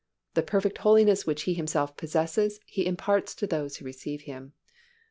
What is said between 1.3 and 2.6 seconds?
He Himself possesses